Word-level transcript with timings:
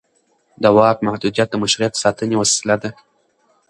د 0.61 0.63
واک 0.75 0.97
محدودیت 1.07 1.47
د 1.51 1.55
مشروعیت 1.63 1.93
ساتنې 2.03 2.35
وسیله 2.41 2.75
ده 2.81 2.89